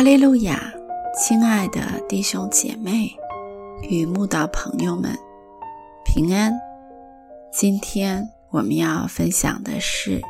[0.00, 0.72] 哈利路亚，
[1.14, 3.14] 亲爱的弟兄姐妹
[3.82, 5.14] 与慕道朋友们，
[6.06, 6.58] 平安。
[7.52, 10.18] 今天我们要分享的是《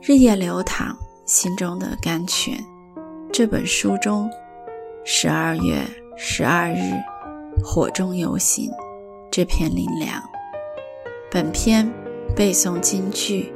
[0.00, 0.96] 日夜流淌
[1.26, 2.54] 心中的甘泉》
[3.30, 4.30] 这本书中
[5.04, 5.82] 十二月
[6.16, 6.80] 十二日
[7.62, 8.72] 火中游行
[9.30, 10.22] 这篇灵粮。
[11.30, 11.86] 本篇
[12.34, 13.52] 背诵金句：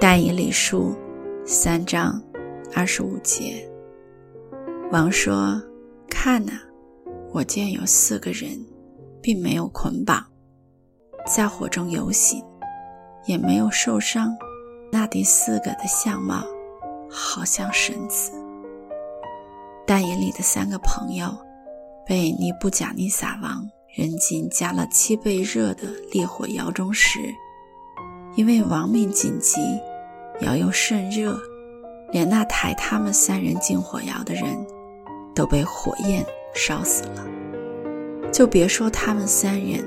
[0.00, 0.96] 但以理书
[1.44, 2.18] 三章
[2.74, 3.69] 二十五节。
[4.92, 5.62] 王说
[6.10, 6.52] ：“看呐，
[7.32, 8.50] 我见有四个人，
[9.22, 10.26] 并没有捆绑，
[11.24, 12.44] 在火中游行，
[13.24, 14.36] 也没有受伤。
[14.90, 16.44] 那第四个的相貌，
[17.08, 18.32] 好像神子。
[19.86, 21.38] 大营里的三个朋友，
[22.04, 23.64] 被尼布甲尼撒王
[23.96, 27.20] 扔进加了七倍热的烈火窑中时，
[28.34, 29.60] 因为亡命紧急，
[30.40, 31.38] 窑又甚热，
[32.10, 34.44] 连那抬他们三人进火窑的人。”
[35.40, 36.22] 都被火焰
[36.54, 37.26] 烧死了，
[38.30, 39.82] 就别说他们三人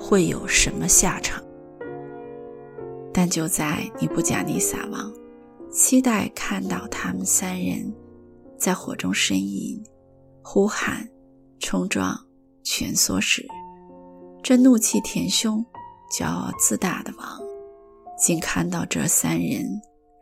[0.00, 1.40] 会有什么下场。
[3.14, 5.12] 但就在尼布甲尼撒王
[5.70, 7.94] 期待看到他们三人
[8.58, 9.80] 在火中呻吟、
[10.42, 11.08] 呼喊、
[11.60, 12.18] 冲撞、
[12.64, 13.46] 蜷缩时，
[14.42, 15.64] 这怒气填胸、
[16.10, 17.40] 骄傲自大的王，
[18.18, 19.64] 竟看到这三人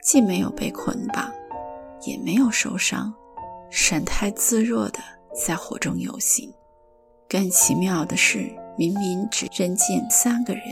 [0.03, 1.33] 既没有被捆绑，
[2.03, 3.11] 也没有受伤。
[3.77, 5.01] 神态自若地
[5.45, 6.49] 在火中游行。
[7.29, 10.63] 更奇妙的是，明明只扔进三个人，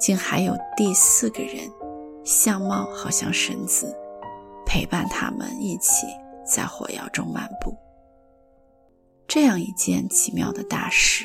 [0.00, 1.70] 竟还有第四个人，
[2.24, 3.96] 相貌好像神子，
[4.66, 6.04] 陪伴他们一起
[6.44, 7.72] 在火窑中漫步。
[9.28, 11.24] 这样一件奇妙的大事，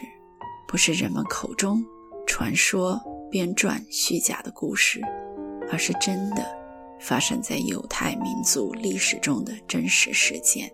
[0.68, 1.84] 不是人们口中
[2.28, 5.02] 传说、编撰虚假的故事，
[5.72, 6.46] 而是真的
[7.00, 10.72] 发生在犹太民族历史中的真实事件。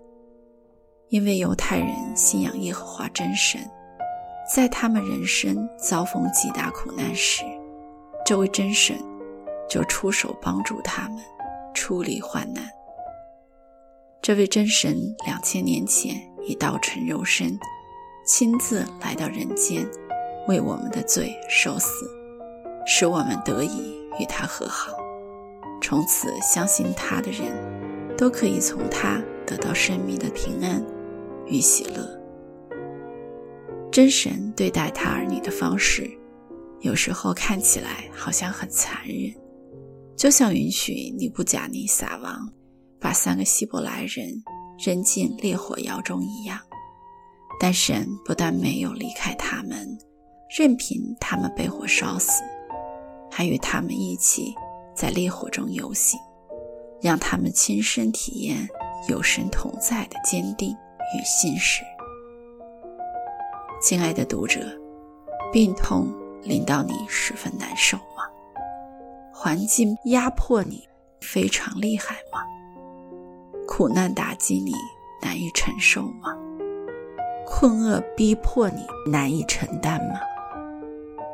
[1.09, 3.61] 因为犹太人信仰耶和华真神，
[4.53, 7.43] 在他们人生遭逢极大苦难时，
[8.25, 8.97] 这位真神
[9.69, 11.17] 就出手帮助他们
[11.73, 12.69] 处理患难。
[14.21, 16.13] 这位真神两千年前
[16.45, 17.57] 已道成肉身，
[18.25, 19.87] 亲自来到人间，
[20.49, 22.05] 为我们的罪受死，
[22.85, 24.91] 使我们得以与他和好。
[25.81, 27.47] 从此相信他的人，
[28.17, 30.83] 都可以从他得到生命的平安。
[31.49, 32.05] 与喜乐，
[33.91, 36.09] 真神对待他儿女的方式，
[36.81, 39.33] 有时候看起来好像很残忍，
[40.15, 42.51] 就像允许尼布甲尼撒王
[42.99, 44.43] 把三个希伯来人
[44.77, 46.59] 扔进烈火窑中一样。
[47.59, 49.97] 但神不但没有离开他们，
[50.57, 52.43] 任凭他们被火烧死，
[53.31, 54.53] 还与他们一起
[54.93, 56.19] 在烈火中游行，
[57.01, 58.69] 让他们亲身体验
[59.07, 60.75] 有神同在的坚定。
[61.15, 61.83] 与心事，
[63.81, 64.59] 亲爱的读者，
[65.53, 66.13] 病痛
[66.43, 68.25] 令到你十分难受吗？
[69.33, 70.85] 环境压迫你
[71.21, 72.41] 非常厉害吗？
[73.65, 74.73] 苦难打击你
[75.21, 76.35] 难以承受吗？
[77.45, 80.19] 困厄逼迫你难以承担吗？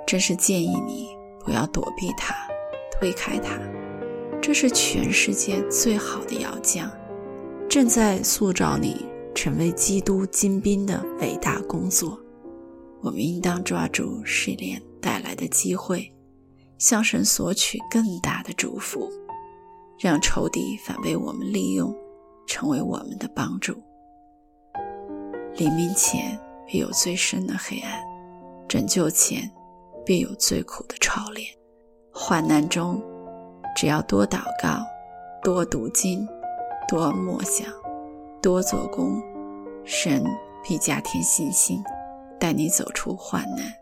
[0.06, 1.08] 真是建议你
[1.44, 2.36] 不要躲避它，
[2.92, 3.58] 推开它。
[4.40, 6.92] 这是全世界最好的药匠，
[7.68, 9.12] 正在塑造你。
[9.36, 12.20] 成为基督精兵的伟大工作，
[13.02, 16.12] 我们应当抓住试炼带来的机会，
[16.78, 19.10] 向神索取更大的祝福，
[20.00, 21.94] 让仇敌反被我们利用，
[22.48, 23.76] 成为我们的帮助。
[25.56, 28.02] 黎明前必有最深的黑暗，
[28.68, 29.50] 拯救前
[30.06, 31.48] 必有最苦的操练。
[32.12, 33.02] 患难中，
[33.76, 34.84] 只要多祷告，
[35.44, 36.28] 多读经，
[36.88, 37.83] 多默想。
[38.44, 39.24] 多做工，
[39.86, 40.22] 神
[40.62, 41.82] 必加添信心，
[42.38, 43.74] 带你走出患难。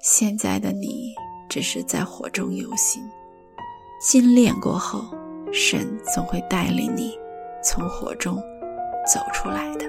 [0.00, 1.14] 现在的你
[1.48, 3.00] 只是在火中游行，
[4.00, 5.04] 精炼过后，
[5.52, 7.16] 神总会带领你
[7.62, 8.34] 从火中
[9.06, 9.86] 走出来的。